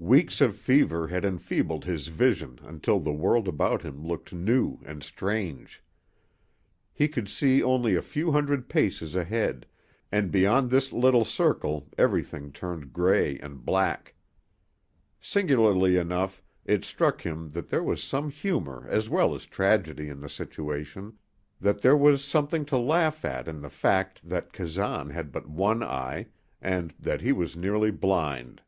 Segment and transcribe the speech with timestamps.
[0.00, 5.04] Weeks of fever had enfeebled his vision until the world about him looked new and
[5.04, 5.84] strange.
[6.92, 9.66] He could see only a few hundred paces ahead,
[10.10, 14.16] and beyond this little circle everything turned gray and black.
[15.20, 20.18] Singularly enough, it struck him that there was some humor as well as tragedy in
[20.20, 21.16] the situation,
[21.60, 25.84] that there was something to laugh at in the fact that Kazan had but one
[25.84, 26.26] eye,
[26.60, 28.60] and that he was nearly blind.